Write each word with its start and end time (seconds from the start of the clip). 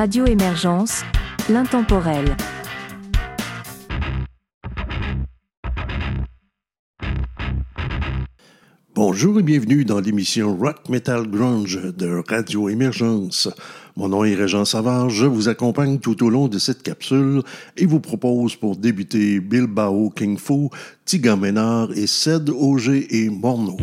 Radio 0.00 0.24
Émergence, 0.24 1.02
l'intemporel. 1.50 2.34
Bonjour 8.94 9.38
et 9.38 9.42
bienvenue 9.42 9.84
dans 9.84 10.00
l'émission 10.00 10.56
Rock 10.56 10.88
Metal 10.88 11.28
Grunge 11.28 11.78
de 11.94 12.22
Radio 12.26 12.70
Émergence. 12.70 13.50
Mon 13.94 14.08
nom 14.08 14.24
est 14.24 14.34
Régent 14.34 14.64
Savard, 14.64 15.10
je 15.10 15.26
vous 15.26 15.50
accompagne 15.50 15.98
tout 15.98 16.24
au 16.24 16.30
long 16.30 16.48
de 16.48 16.58
cette 16.58 16.82
capsule 16.82 17.42
et 17.76 17.84
vous 17.84 18.00
propose 18.00 18.56
pour 18.56 18.76
débuter 18.76 19.38
Bilbao 19.40 20.08
King 20.08 20.38
Fu, 20.38 20.70
Tiga 21.04 21.36
Ménard 21.36 21.90
et 21.94 22.06
Ced 22.06 22.48
Auger 22.48 23.06
et 23.10 23.28
Morneau. 23.28 23.76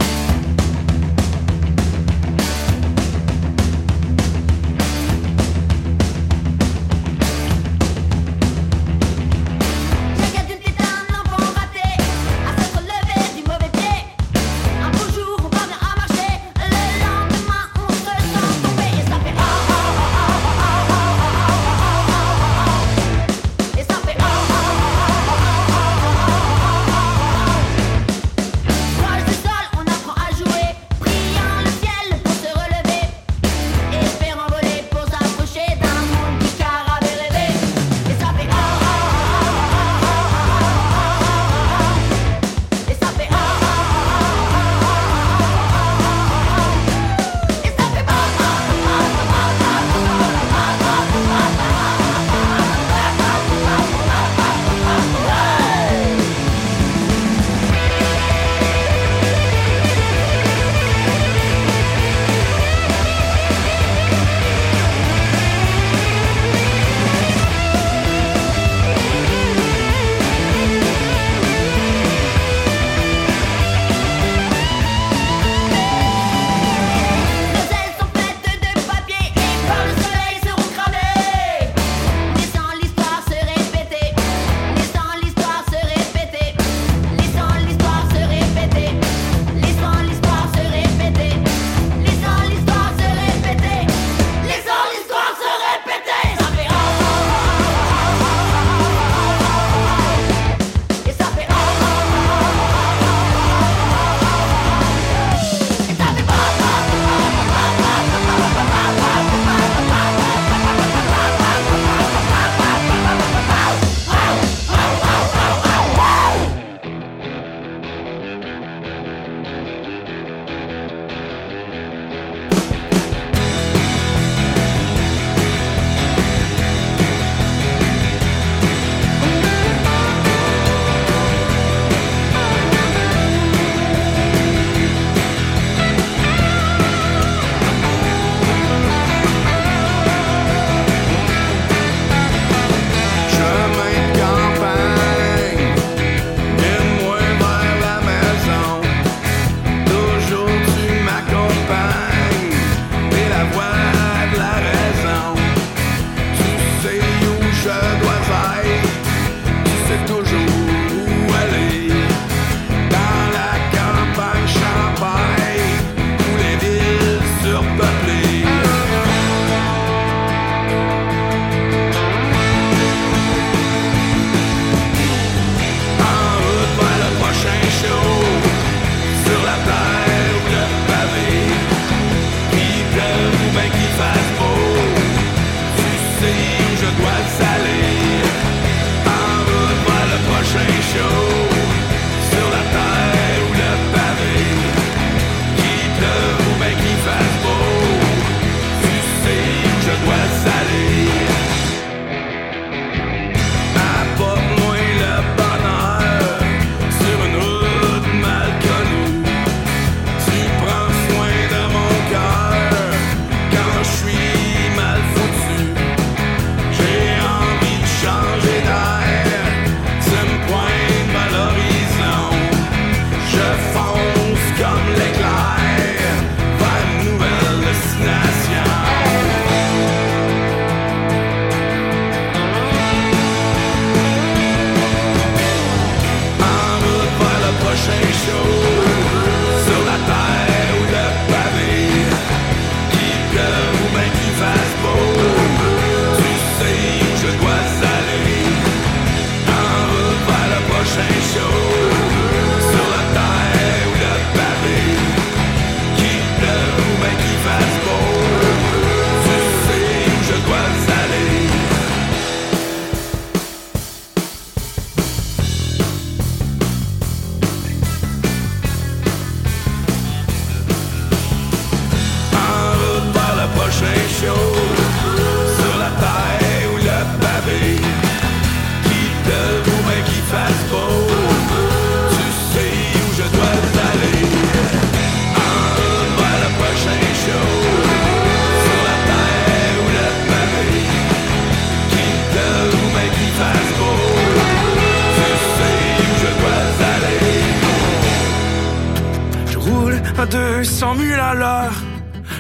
À 300.90 301.34
l'heure. 301.34 301.74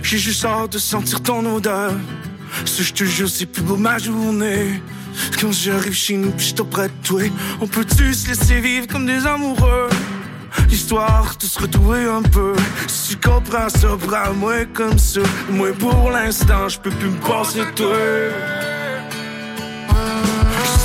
J'ai 0.01 0.17
juste 0.17 0.45
hâte 0.45 0.71
de 0.71 0.77
sentir 0.77 1.21
ton 1.21 1.45
odeur. 1.53 1.91
Ce 2.63 2.81
je 2.81 2.93
te 2.93 3.03
jure, 3.03 3.27
c'est 3.27 3.45
plus 3.45 3.61
beau 3.61 3.75
ma 3.75 3.97
journée. 3.97 4.81
Quand 5.41 5.51
j'arrive 5.51 5.93
chez 5.93 6.15
nous, 6.15 6.31
pis 6.31 6.55
auprès 6.57 6.87
de 6.87 6.93
toi. 7.03 7.23
On 7.59 7.67
peut-tu 7.67 8.13
se 8.13 8.29
laisser 8.29 8.61
vivre 8.61 8.87
comme 8.87 9.05
des 9.05 9.27
amoureux? 9.27 9.89
L'histoire 10.69 11.35
de 11.37 11.45
se 11.45 11.59
retrouver 11.59 12.05
un 12.05 12.21
peu. 12.21 12.53
Si 12.87 13.17
tu 13.17 13.29
comprends 13.29 13.67
ça, 13.67 13.89
prends 13.99 14.33
moi 14.33 14.63
comme 14.73 14.97
ça. 14.97 15.19
Moi 15.49 15.73
pour 15.77 16.09
l'instant, 16.09 16.69
je 16.69 16.79
peux 16.79 16.91
plus 16.91 17.09
me 17.09 17.19
passer 17.19 17.59
de 17.59 17.71
toi. 17.71 17.97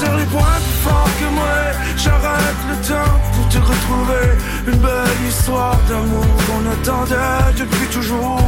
Sur 0.01 0.17
les 0.17 0.25
points 0.25 0.61
plus 0.65 0.81
forts 0.83 1.11
que 1.21 1.29
moi, 1.33 1.59
j'arrête 1.97 2.61
le 2.71 2.89
temps 2.89 3.21
pour 3.35 3.42
te 3.53 3.59
retrouver. 3.59 4.27
Une 4.67 4.79
belle 4.79 5.23
histoire 5.29 5.79
d'amour 5.89 6.27
qu'on 6.47 6.65
attendait 6.75 7.53
depuis 7.59 7.89
toujours. 7.89 8.41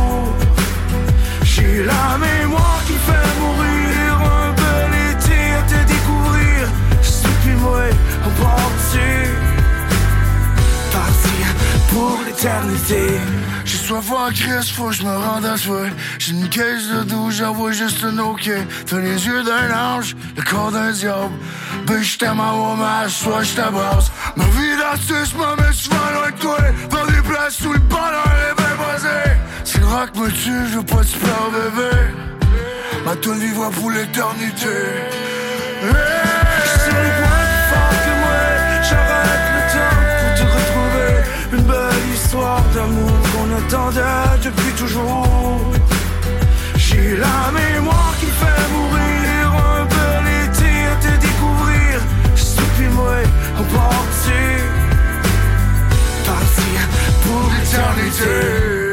J'ai 1.42 1.84
la 1.84 2.06
mémoire 2.18 2.80
qui 2.86 2.96
fait 3.06 3.30
mourir 3.40 4.10
un 4.38 4.50
bel 4.60 4.92
été 5.12 5.38
à 5.58 5.62
te 5.72 5.78
découvrir. 5.92 6.68
Je 7.02 7.08
suis 7.08 7.36
plus 7.42 7.58
partir 8.42 9.53
pour 11.94 12.18
l'éternité. 12.26 13.02
J'ai 13.64 13.78
soif 13.78 14.10
en 14.10 14.30
crise, 14.30 14.70
faut 14.70 14.88
que 14.88 14.92
je 14.92 15.04
me 15.04 15.16
rende 15.16 15.46
à 15.46 15.56
soi. 15.56 15.86
J'ai 16.18 16.32
une 16.32 16.48
caisse 16.48 16.88
de 16.88 17.04
douche, 17.04 17.34
j'envoie 17.36 17.72
juste 17.72 18.04
un 18.04 18.18
OK. 18.18 18.50
T'as 18.86 18.98
les 18.98 19.26
yeux 19.26 19.42
d'un 19.44 19.68
ange, 19.76 20.16
le 20.36 20.42
corps 20.42 20.72
d'un 20.72 20.90
diable. 20.90 21.34
Ben 21.86 22.02
j't'aime 22.02 22.40
en 22.40 22.72
hommage, 22.72 23.12
soit 23.12 23.42
j't'abrasse. 23.42 24.10
Ma 24.36 24.44
vie 24.44 24.76
d'artiste 24.78 25.34
m'a 25.38 25.54
mis 25.62 25.74
souvent 25.74 26.10
loin 26.14 26.30
de 26.30 26.40
toi. 26.40 26.58
Dans 26.90 27.06
des 27.06 27.22
places 27.28 27.60
où 27.60 27.72
le 27.72 27.78
bonheur 27.78 28.30
est 28.50 28.56
bien 28.60 28.76
basé. 28.84 29.18
Si 29.64 29.78
le 29.78 29.86
rock 29.86 30.10
me 30.16 30.28
tue, 30.30 30.66
je 30.70 30.78
veux 30.78 30.84
pas 30.84 31.04
te 31.04 31.16
peur, 31.24 31.50
bébé. 31.52 31.96
Ma 33.04 33.16
tune 33.16 33.38
vivra 33.38 33.70
pour 33.70 33.90
l'éternité. 33.90 34.68
D'amour 42.74 43.10
qu'on 43.32 43.48
attendait 43.56 44.38
depuis 44.42 44.72
toujours. 44.76 45.60
J'ai 46.76 47.16
la 47.16 47.52
mémoire 47.52 48.14
qui 48.18 48.26
fait 48.26 48.64
mourir 48.74 49.52
un 49.72 49.84
bel 49.84 50.26
été 50.44 50.72
à 50.92 50.96
te 50.96 51.20
découvrir. 51.20 52.00
Je 52.34 52.42
suis 52.42 52.68
plus 52.76 52.88
moi 52.88 53.18
en 53.58 53.64
partie, 53.76 54.62
partir 56.26 56.78
pour 57.22 57.50
l'éternité. 57.52 58.83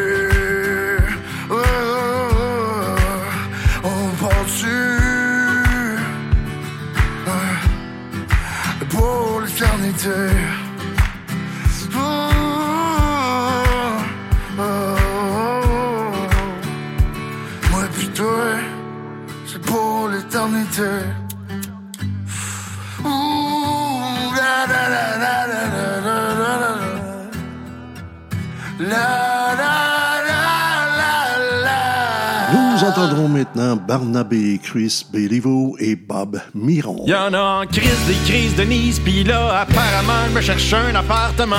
Barnabé, 33.92 34.58
Chris 34.64 35.06
Béliveau 35.12 35.76
et 35.78 35.98
Bob 35.98 36.40
Miron. 36.56 37.04
Y'en 37.08 37.34
a 37.34 37.62
en 37.62 37.66
crise 37.66 38.00
des 38.08 38.16
crises 38.26 38.56
de 38.56 38.64
Nice, 38.64 39.00
pis 39.00 39.26
là, 39.26 39.64
apparemment, 39.64 40.30
je 40.30 40.36
me 40.36 40.40
cherche 40.40 40.74
un 40.74 40.96
appartement. 40.96 41.58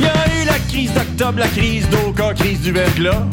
Y 0.00 0.06
a 0.06 0.40
eu 0.40 0.46
la 0.46 0.58
crise 0.70 0.94
d'octobre, 0.94 1.40
la 1.40 1.48
crise 1.48 1.86
d'Oka, 1.90 2.32
crise 2.32 2.62
du 2.62 2.72
verglas. 2.72 3.26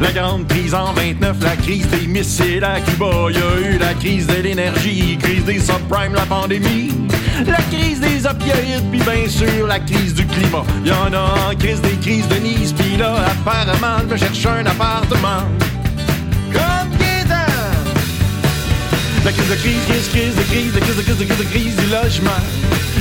La 0.00 0.12
grande 0.12 0.46
crise 0.48 0.74
en 0.74 0.92
29, 0.92 1.36
la 1.42 1.56
crise 1.56 1.86
des 1.88 2.06
missiles 2.06 2.64
à 2.64 2.80
Cuba. 2.80 3.30
Y 3.30 3.36
a 3.36 3.68
eu 3.68 3.78
la 3.78 3.94
crise 3.94 4.26
de 4.26 4.42
l'énergie, 4.42 5.16
crise 5.20 5.44
des 5.44 5.60
subprimes, 5.60 6.14
la 6.14 6.26
pandémie. 6.26 6.90
La 7.46 7.62
crise 7.70 8.00
des 8.00 8.26
opioïdes, 8.26 8.88
puis 8.90 9.00
bien 9.00 9.28
sûr 9.28 9.66
la 9.66 9.80
crise 9.80 10.14
du 10.14 10.26
climat. 10.26 10.64
Y 10.84 10.90
en 10.90 11.12
a 11.12 11.50
en 11.50 11.54
crise 11.56 11.80
des 11.80 11.96
crises 12.00 12.28
de 12.28 12.36
Nice, 12.36 12.72
pis 12.72 12.96
là, 12.96 13.14
apparemment, 13.26 13.98
je 14.00 14.06
me 14.06 14.16
cherche 14.16 14.46
un 14.46 14.66
appartement. 14.66 15.42
Comme 16.52 16.98
Gaétan! 16.98 17.52
La 19.24 19.32
crise 19.32 19.48
de 19.48 19.54
crise, 19.56 19.84
crise, 19.88 20.08
crise 20.08 20.36
de 20.36 20.42
crise, 20.42 20.74
la 20.74 20.80
crise 20.80 20.96
de 20.96 21.02
crise 21.02 21.18
de 21.18 21.24
crise 21.24 21.38
de 21.38 21.44
crise 21.44 21.76
du 21.76 21.86
logement. 21.86 22.42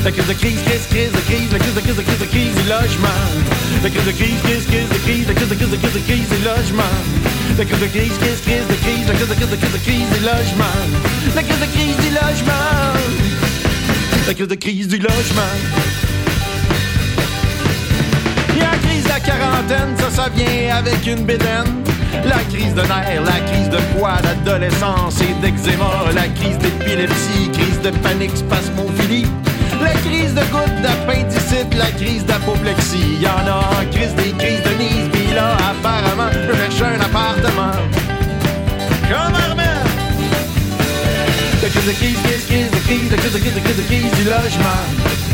La 0.04 0.10
crise 0.12 0.28
de 0.28 0.34
crise, 0.34 0.60
crise, 0.64 0.88
crise 0.90 1.12
de 1.12 1.20
crise, 1.20 1.52
la 1.52 1.60
crise 1.60 1.76
de 1.76 1.82
crise 1.82 1.96
de 1.96 2.02
crise 2.02 2.20
de 2.20 2.26
crise 2.26 2.56
du 2.56 2.68
logement. 2.68 3.22
La 3.84 3.90
crise 3.92 4.06
de 4.06 4.12
crise, 4.12 4.42
crise, 4.42 4.66
crise 4.66 4.90
de 4.90 4.98
crise, 5.06 5.28
la 5.28 5.34
crise 5.36 5.50
de 5.50 5.54
crise 5.54 5.70
de 5.70 5.76
crise 5.78 5.94
de 5.94 6.00
crise 6.00 6.30
du 6.30 6.44
logement. 6.44 6.96
La 7.56 7.66
crise 7.66 7.80
de 7.80 7.86
crise, 7.86 8.18
crise, 8.18 8.42
crise 8.42 8.68
de 8.68 8.74
crise, 8.82 9.08
la 9.08 9.14
crise 9.14 9.30
de 9.30 9.36
crise 9.36 9.50
de 9.52 9.56
crise 9.56 9.72
de 9.72 9.78
crise 9.78 10.10
du 10.10 10.20
logement. 10.26 10.78
La 11.36 11.44
crise 11.44 11.60
de 11.60 11.66
crise 11.68 11.98
du 11.98 12.10
logement. 12.10 12.98
La 14.26 14.34
crise 14.34 14.48
de 14.48 14.56
crise 14.56 14.88
du 14.88 14.98
logement. 14.98 15.54
La 18.60 18.78
crise 18.82 19.04
de 19.04 19.10
la 19.10 19.20
quarantaine, 19.20 19.96
ça, 20.00 20.10
ça 20.10 20.30
vient 20.36 20.78
avec 20.78 21.06
une 21.06 21.26
bédaine. 21.26 21.84
La 22.26 22.40
crise 22.50 22.74
de 22.74 22.82
nerfs, 22.82 23.22
la 23.24 23.40
crise 23.52 23.70
de 23.70 23.78
poids, 23.94 24.18
d'adolescence 24.24 25.22
et 25.22 25.34
d'eczéma, 25.42 26.10
la 26.16 26.28
crise 26.30 26.58
d'épilepsie, 26.58 27.52
crise 27.54 27.80
de 27.82 27.92
panique, 28.00 28.36
spasmophilie. 28.36 29.28
La 29.82 29.94
crise 30.06 30.34
de 30.34 30.44
goutte 30.52 30.82
d'appendicite, 30.82 31.74
la 31.78 31.92
crise 31.98 32.26
d'apoplexie. 32.26 33.18
Y 33.22 33.26
en 33.28 33.48
a 33.48 33.58
en 33.58 33.86
crise 33.92 34.14
des 34.16 34.32
crises 34.38 34.64
de 34.64 34.74
Nice, 34.78 35.10
pis 35.12 35.34
là, 35.34 35.58
apparemment, 35.72 36.30
je 36.32 36.54
cherche 36.60 36.82
un 36.82 37.02
appartement. 37.02 37.74
Comme 39.10 39.36
Armel! 39.36 39.82
La 41.62 41.70
crise 41.70 41.86
de 41.86 41.94
crise, 41.94 42.18
crise, 42.24 42.46
crise 42.46 42.72
de 42.72 42.80
crise, 42.88 43.12
la 43.12 43.18
crise 43.18 43.34
de 43.34 43.40
crise 43.40 43.56
de 43.56 43.60
crise 43.60 43.78
de 43.78 43.84
crise 43.84 44.12
du 44.18 44.24
logement. 44.24 44.82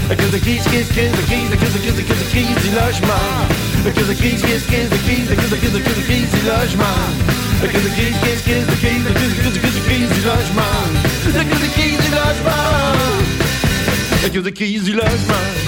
La 0.09 0.15
crise 0.15 0.31
de 0.31 0.37
crise, 0.39 0.63
crise, 0.63 0.87
crise 0.95 1.11
de 1.11 1.23
crise, 1.29 1.49
la 1.51 1.57
crise 1.57 1.73
de 1.73 1.79
crise 1.79 1.95
de 1.95 2.03
crise 2.07 2.19
de 2.23 2.29
crise 2.31 2.57
du 2.63 2.71
logement. 2.71 3.27
La 3.85 3.91
crise 3.91 4.07
de 4.07 4.13
crise, 4.13 4.41
crise, 4.41 4.63
crise 4.67 4.89
de 4.89 4.97
crise, 5.05 5.29
la 5.29 5.35
crise 5.35 5.51
de 5.51 5.57
crise 5.57 5.73
de 5.73 5.79
crise 5.79 5.97
de 5.97 6.03
crise 6.07 6.31
du 6.31 6.41
logement. 6.47 6.99
La 7.61 7.67
crise 7.67 7.83
de 7.83 7.89
crise, 7.89 8.15
crise, 8.23 8.41
crise 8.47 8.67
de 8.67 8.75
crise, 8.81 9.03
la 9.07 9.13
crise 9.17 9.29
de 9.29 9.35
crise 9.39 9.53
de 9.53 9.59
crise 9.59 9.75
de 9.75 9.83
crise 9.87 10.09
du 10.15 10.21
logement. 10.23 10.77
La 11.35 11.43
crise 11.43 11.61
de 11.61 11.71
crise 11.75 11.99
du 12.05 12.11
logement. 12.11 13.36
That 14.27 14.33
you're 14.33 14.43
the 14.43 14.51
keys 14.51 14.89
you 14.89 14.97
lost 14.97 15.29
mine 15.29 15.66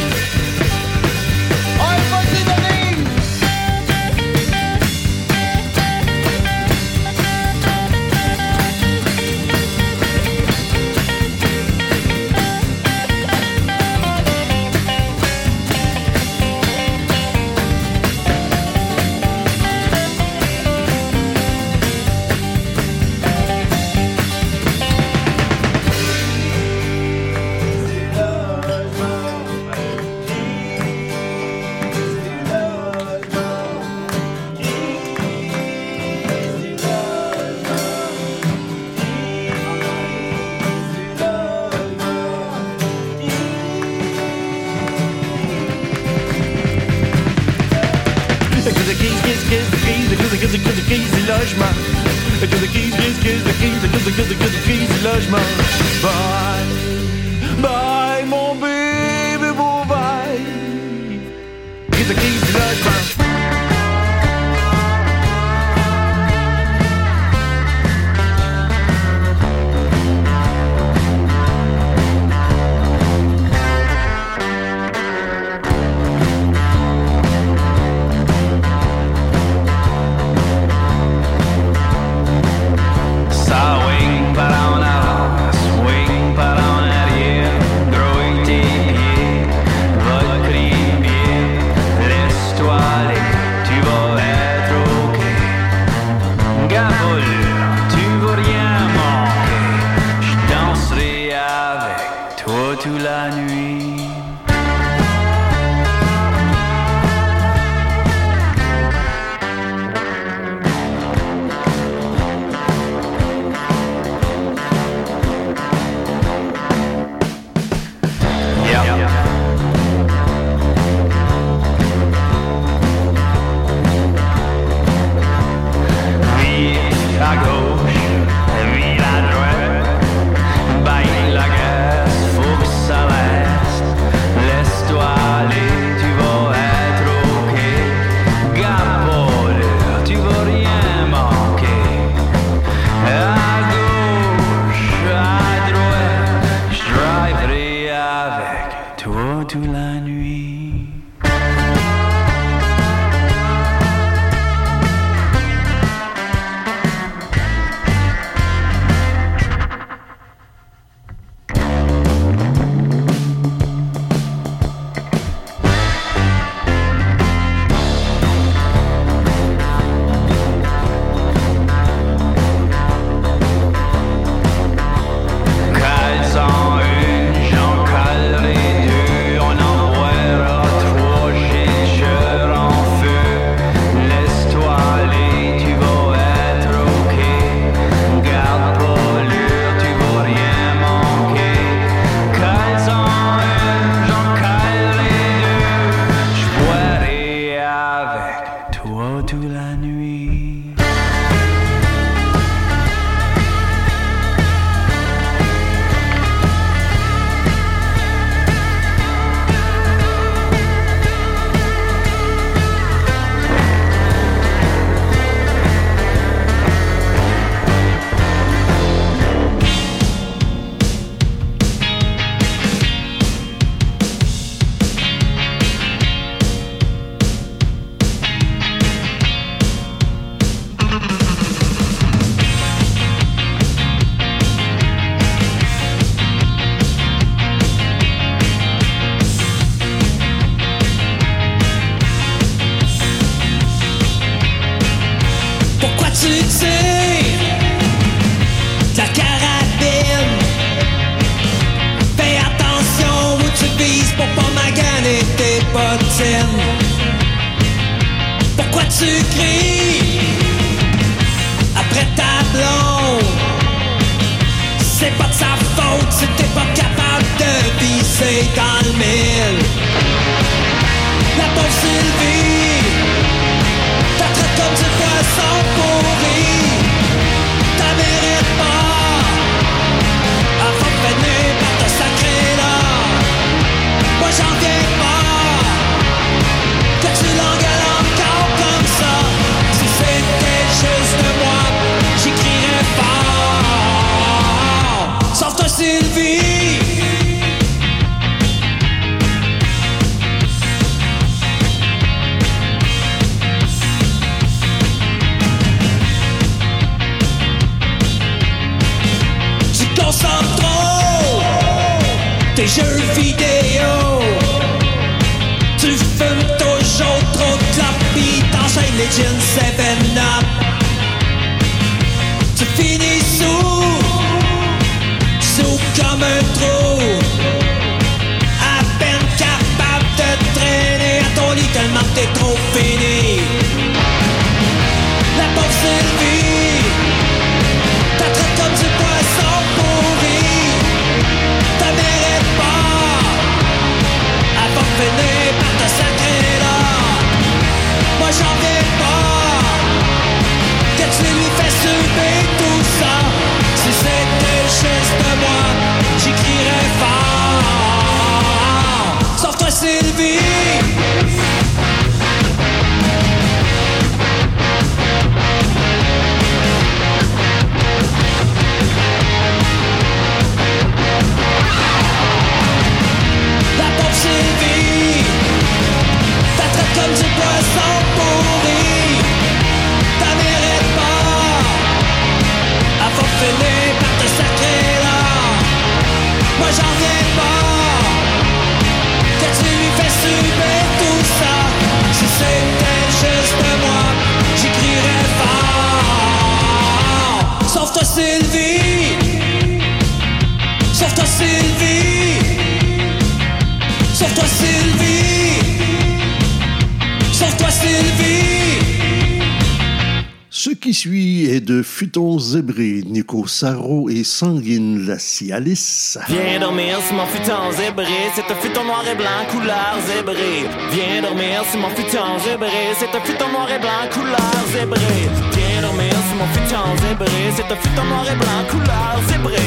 Futon 411.99 412.39
zébré, 412.39 413.03
Nico 413.05 413.45
Sarro 413.45 414.09
et 414.09 414.23
Sanguine 414.23 415.05
la 415.05 415.19
Cialis. 415.19 416.17
Viens 416.29 416.59
dormir 416.59 416.99
sur 417.05 417.15
mon 417.15 417.25
futon 417.25 417.71
zébré, 417.71 418.05
c'est 418.33 418.49
un 418.49 418.55
futon 418.55 418.85
noir 418.85 419.03
et 419.05 419.15
blanc 419.15 419.43
couleur 419.51 419.95
zébré. 420.07 420.63
Viens 420.91 421.21
dormir 421.21 421.63
sur 421.69 421.79
mon 421.79 421.89
futon 421.89 422.39
zébré, 422.43 422.95
c'est 422.97 423.13
un 423.13 423.21
futon 423.21 423.49
noir 423.51 423.67
et 423.69 423.79
blanc 423.79 424.07
couleur 424.11 424.63
zébré. 424.71 425.29
Viens 425.51 425.81
dormir 425.81 426.13
sur 426.27 426.37
mon 426.37 426.47
futon 426.53 426.95
zébré. 427.03 427.51
C'est 427.55 427.71
un 427.71 427.75
futon 427.75 428.05
noir 428.05 428.25
et 428.31 428.35
blanc, 428.35 428.63
couleur 428.71 429.19
zébré. 429.27 429.65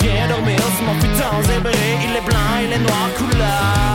Viens 0.00 0.28
dormir 0.28 0.58
sur 0.76 0.84
mon 0.86 0.94
futon 1.00 1.42
zébré. 1.42 1.78
Il 2.02 2.16
est 2.16 2.26
blanc, 2.26 2.52
il 2.64 2.72
est 2.72 2.78
noir, 2.78 3.10
couleur 3.16 3.93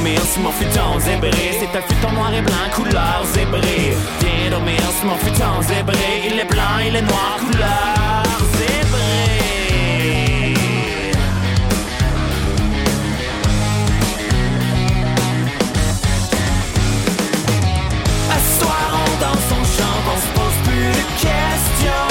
dormir 0.00 0.22
sur 0.24 0.40
mon 0.40 0.52
futon 0.52 0.98
zébré. 0.98 1.30
C'est 1.58 1.76
un 1.76 1.82
futon 1.82 2.12
noir 2.12 2.32
et 2.32 2.40
blanc, 2.40 2.54
couleur 2.74 3.22
zébré. 3.34 3.94
Viens 4.20 4.50
dormir 4.50 4.80
sur 4.98 5.06
mon 5.06 5.16
futon 5.16 5.60
zébré. 5.60 6.22
Il 6.24 6.38
est 6.38 6.44
blanc, 6.44 6.78
il 6.86 6.96
est 6.96 7.02
noir, 7.02 7.36
couleur 7.38 8.22
zébré. 8.56 10.54
Asseoir, 18.36 18.90
on 19.04 19.20
danse, 19.20 19.50
on 19.52 19.64
chante, 19.76 20.06
on 20.14 20.18
se 20.24 20.30
pose 20.38 20.58
plus 20.64 20.92
de 20.98 21.04
questions. 21.26 22.08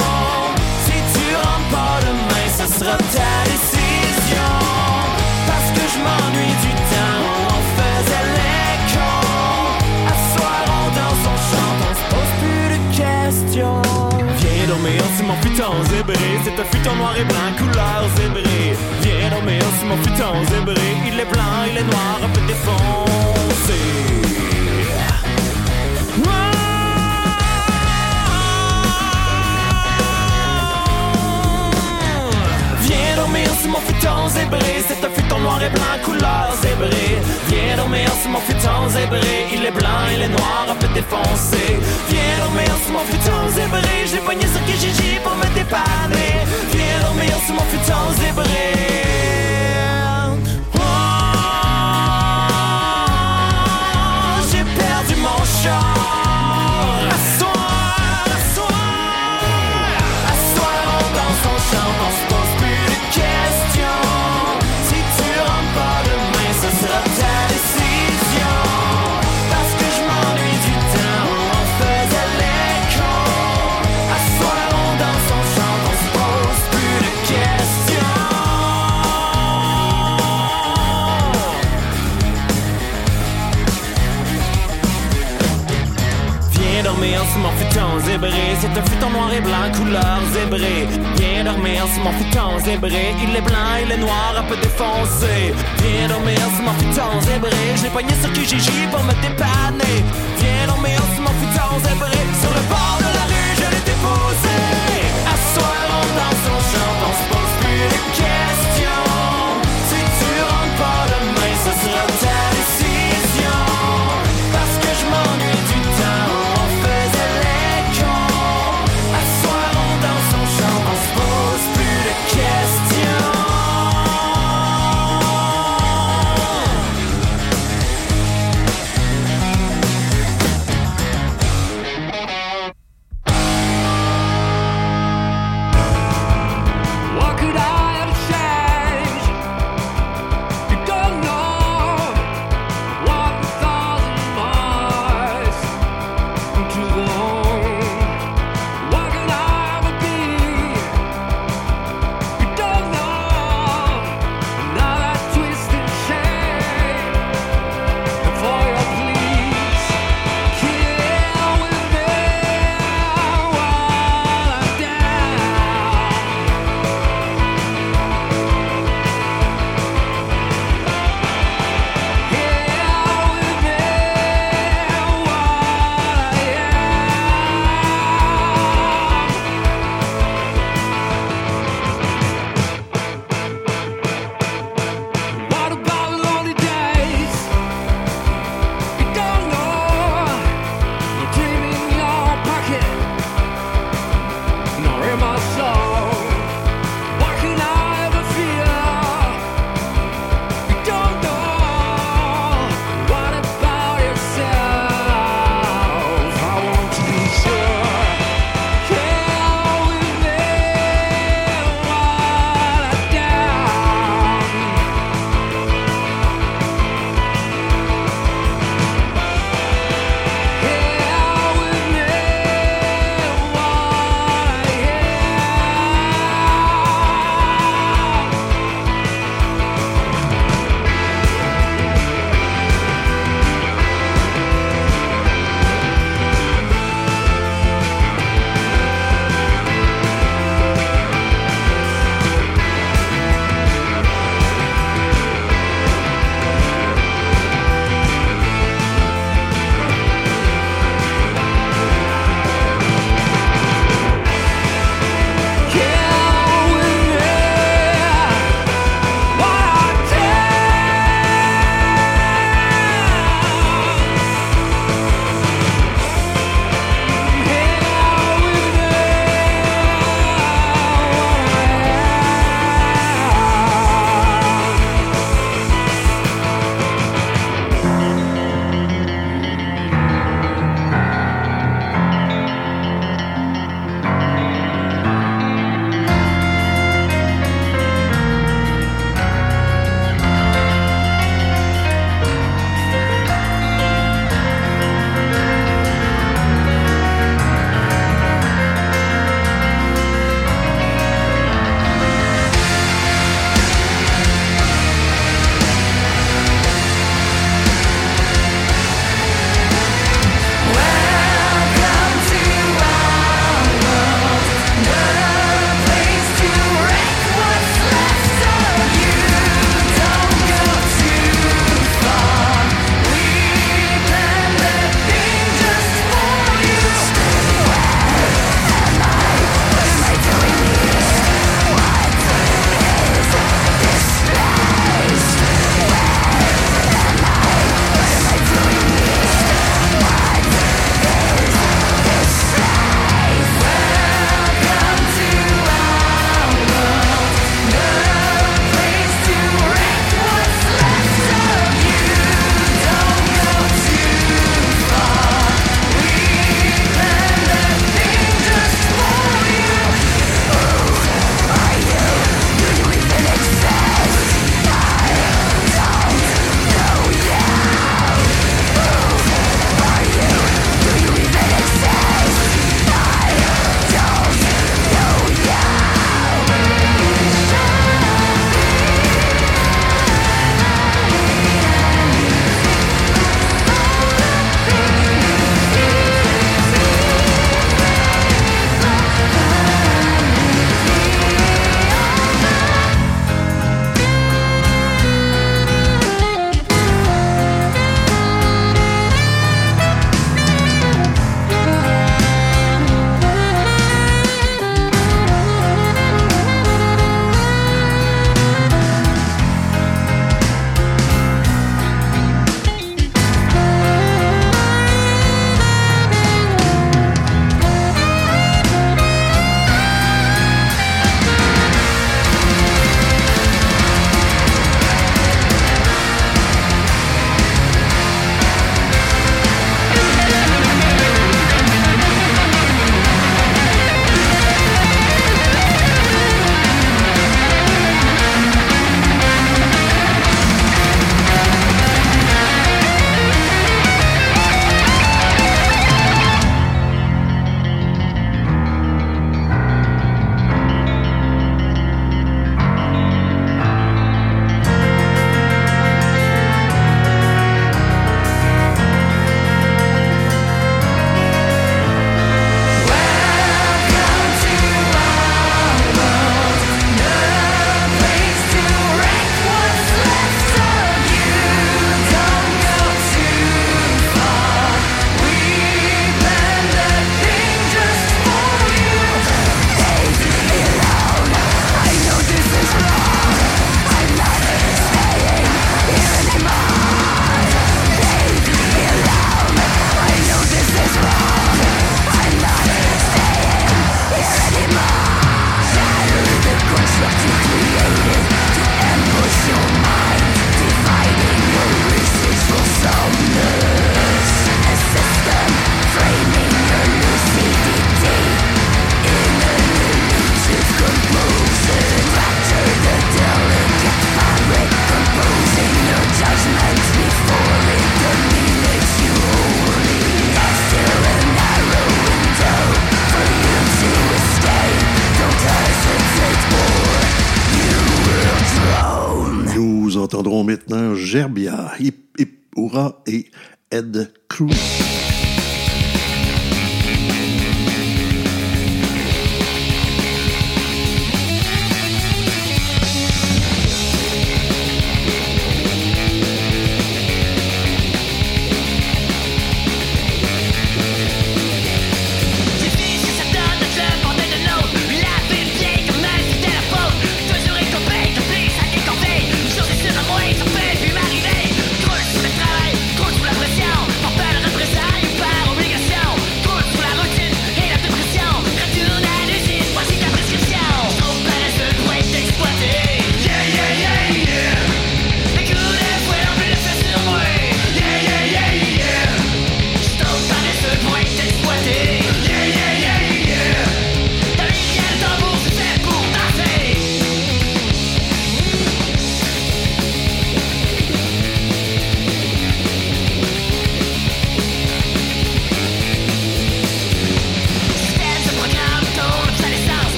Si 0.84 0.96
tu 1.12 1.34
rentres 1.34 1.70
pas 1.72 1.98
demain, 2.06 2.46
ce 2.56 2.66
sera 2.78 2.96
ta 2.96 3.49
mon 15.30 15.36
futon 15.42 15.72
zébré, 15.84 16.14
c'est 16.44 16.60
un 16.60 16.64
futon 16.64 16.96
noir 16.96 17.14
et 17.16 17.24
blanc, 17.24 17.50
couleur 17.58 18.02
zébré. 18.16 18.76
Viens 19.02 19.30
dormir 19.30 19.62
sur 19.78 19.88
mon 19.88 19.96
futon 20.02 20.44
zébré, 20.50 20.80
il 21.06 21.20
est 21.20 21.24
blanc, 21.24 21.64
il 21.70 21.78
est 21.78 21.84
noir, 21.84 22.18
un 22.24 22.28
peu 22.28 22.40
défoncé. 22.46 23.40
Dormir 33.30 33.50
sur 33.60 33.70
mon 33.70 33.78
futon 33.78 34.28
zébré. 34.28 34.82
C'est 34.86 35.04
un 35.04 35.10
futon 35.10 35.38
noir 35.38 35.62
et 35.62 35.70
blanc 35.70 35.96
couleur 36.04 36.48
zébré. 36.62 37.18
Viens 37.48 37.76
dormir 37.76 38.08
sur 38.20 38.30
mon 38.30 38.40
futon 38.40 38.88
zébré. 38.88 39.46
Il 39.52 39.64
est 39.64 39.70
blanc, 39.70 40.02
il 40.12 40.22
est 40.22 40.28
noir, 40.28 40.66
un 40.68 40.74
peu 40.74 40.88
défoncé. 40.88 41.78
Viens 42.08 42.38
dormir 42.44 42.72
sur 42.82 42.92
mon 42.92 43.04
futon 43.10 43.40
zébré. 43.54 43.94
J'ai 44.06 44.18
pogné 44.18 44.46
sur 44.46 44.62
Kijiji 44.66 45.18
pour 45.22 45.36
me 45.36 45.46
dépanner. 45.54 46.34
Viens 46.72 47.00
dormir 47.02 47.34
sur 47.46 47.54
mon 47.54 47.66
futon 47.72 48.02
zébré 48.20 49.49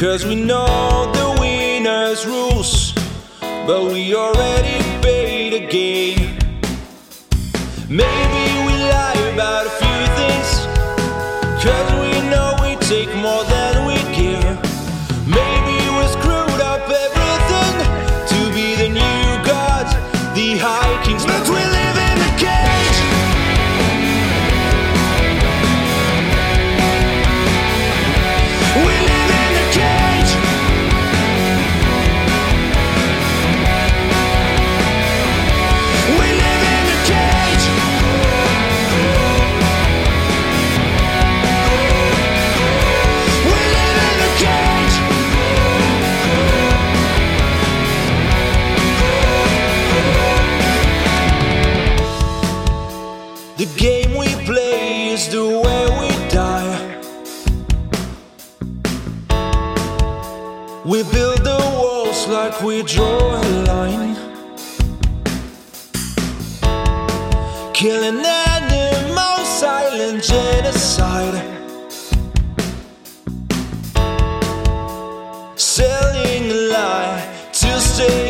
Cause 0.00 0.24
we 0.24 0.34
know 0.34 1.12
the 1.12 1.38
winner's 1.38 2.24
rules, 2.24 2.94
but 3.42 3.92
we 3.92 4.14
already 4.14 4.82
paid 5.02 5.52
the 5.52 5.66
game. 5.66 6.19
say 78.00 78.29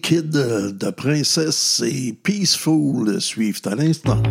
Naked 0.00 0.30
de 0.78 0.90
Princess 0.90 1.82
et 1.84 2.14
Peaceful 2.22 3.20
suivent 3.20 3.60
à 3.66 3.74
l'instant. 3.74 4.22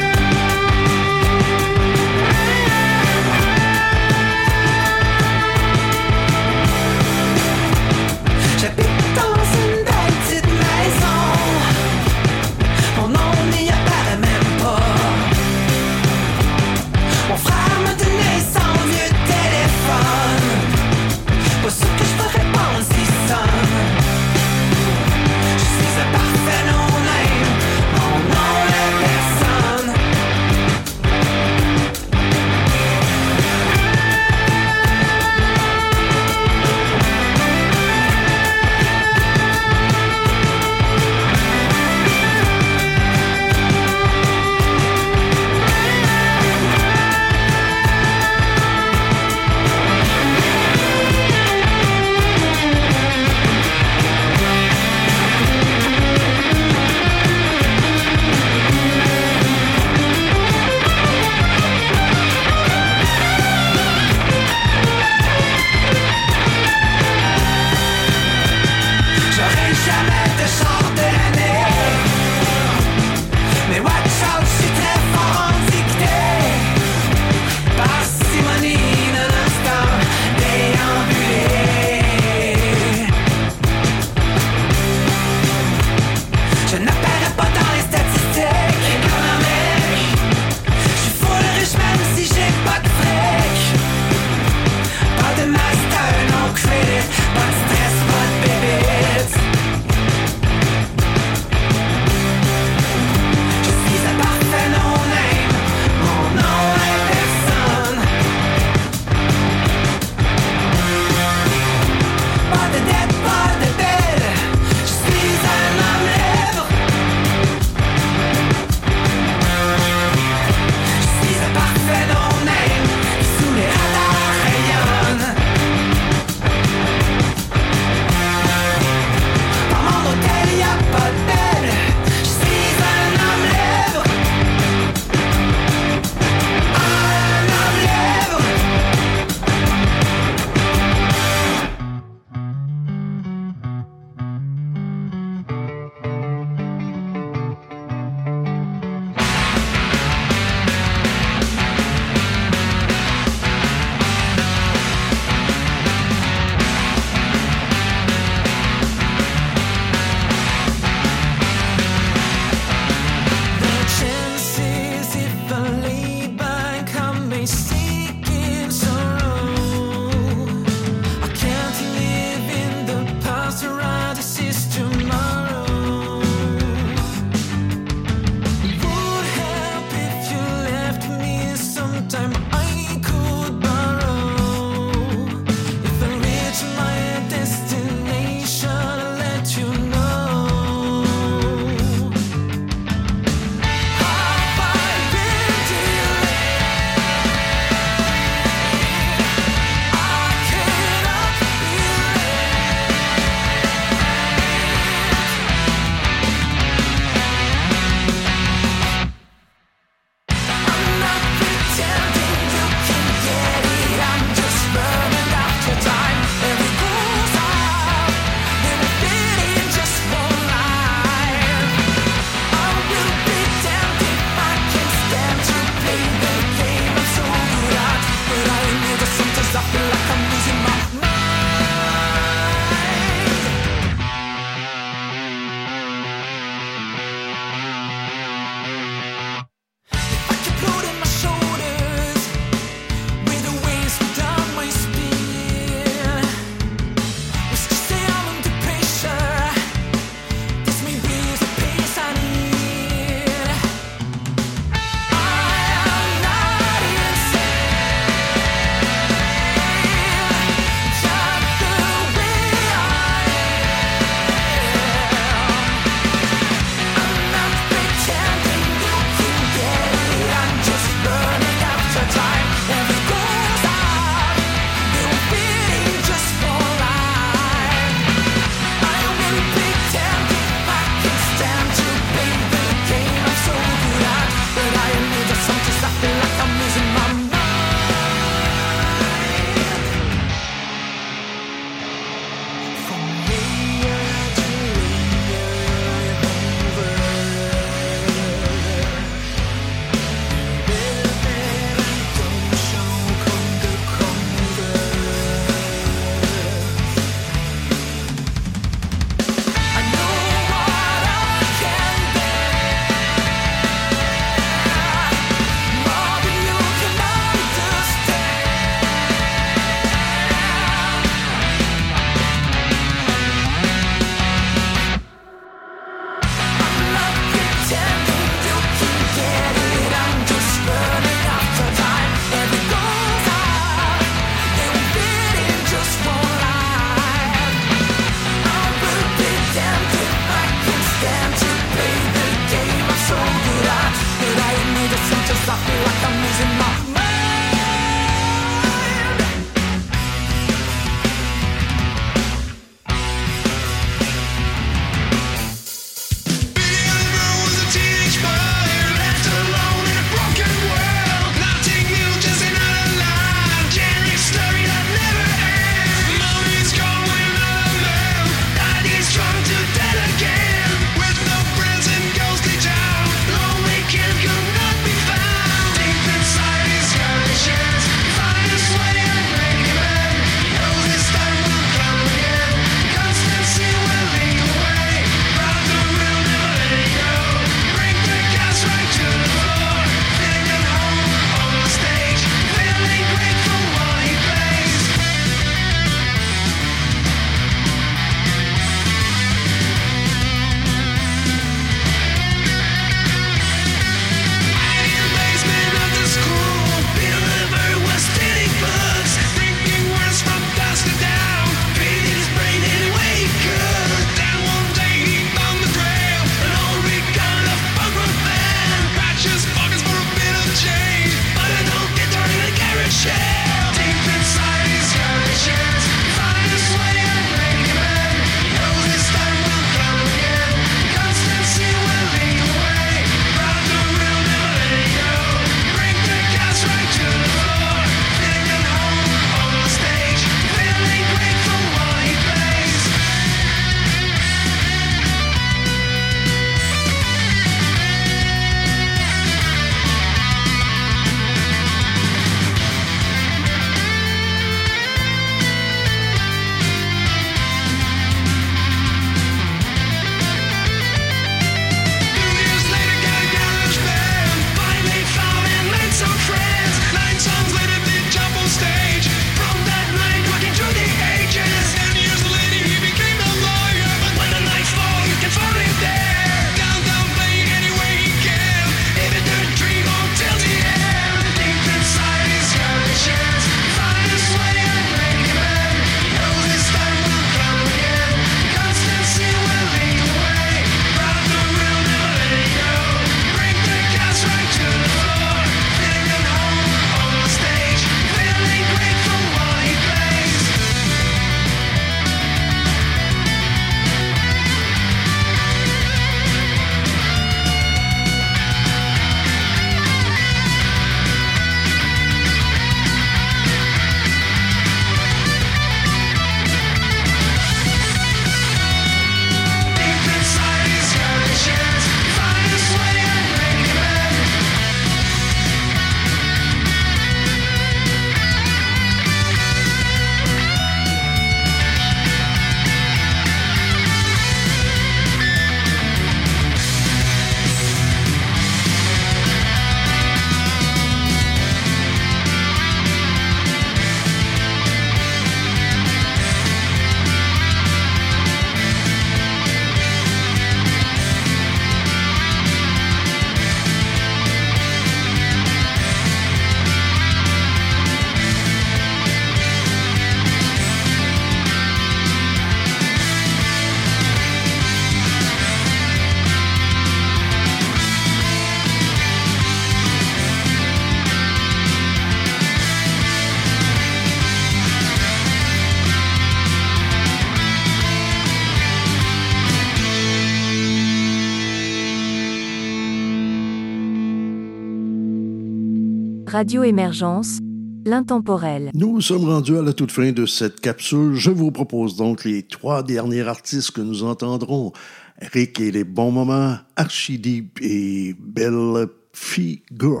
Radio 586.32 586.62
Émergence, 586.62 587.40
l'intemporel. 587.84 588.70
Nous 588.72 589.02
sommes 589.02 589.26
rendus 589.26 589.58
à 589.58 589.60
la 589.60 589.74
toute 589.74 589.92
fin 589.92 590.12
de 590.12 590.24
cette 590.24 590.60
capsule. 590.60 591.14
Je 591.14 591.30
vous 591.30 591.50
propose 591.50 591.94
donc 591.94 592.24
les 592.24 592.42
trois 592.42 592.82
derniers 592.82 593.28
artistes 593.28 593.72
que 593.72 593.82
nous 593.82 594.02
entendrons. 594.02 594.72
Rick 595.20 595.60
et 595.60 595.70
les 595.70 595.84
bons 595.84 596.10
moments, 596.10 596.56
Archideep 596.76 597.58
et 597.60 598.16
Belle 598.18 598.86
Figure. 599.12 600.00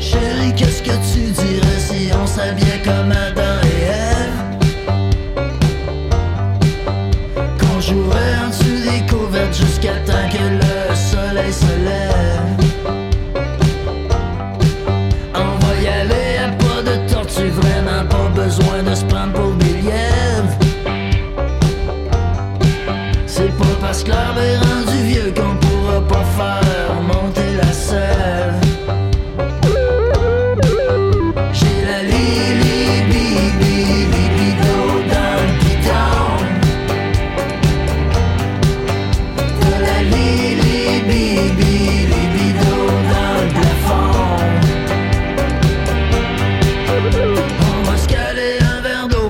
Chérie, 0.00 0.54
qu'est-ce 0.56 0.82
que 0.82 0.96
tu 1.12 1.32
dirais 1.32 1.78
si 1.78 2.08
on 2.18 2.26
s'habillait 2.26 2.80
comme 2.82 3.12
Adam 3.12 3.60
et 3.62 3.77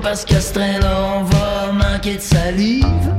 parce 0.09 0.25
qu'à 0.25 0.41
ce 0.41 0.55
train-là 0.55 0.97
on 1.19 1.25
va 1.25 1.73
manquer 1.73 2.17
de 2.17 2.23
salive. 2.23 3.13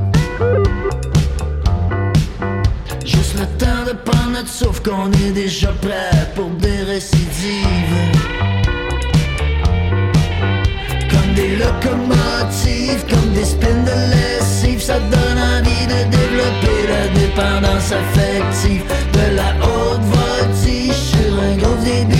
Juste 3.06 3.38
le 3.38 3.46
temps 3.58 3.84
de 3.86 3.92
prendre 3.92 4.30
notre 4.32 4.48
souffle 4.48 4.82
qu'on 4.82 5.08
est 5.12 5.30
déjà 5.30 5.68
prêt 5.80 6.32
pour 6.34 6.50
des 6.58 6.82
récidives. 6.82 7.96
Comme 11.10 11.32
des 11.36 11.54
locomotives, 11.62 13.04
comme 13.08 13.30
des 13.34 13.44
spins 13.44 13.84
de 13.90 13.96
lessive, 14.10 14.82
ça 14.82 14.98
donne 14.98 15.40
envie 15.54 15.86
de 15.86 16.10
développer 16.10 16.78
la 16.88 17.06
dépendance 17.20 17.92
affective 17.92 18.82
de 19.12 19.36
la 19.36 19.54
haute 19.64 20.02
voltige 20.16 20.94
sur 20.94 21.40
un 21.40 21.56
gros 21.56 21.76
des 21.84 22.19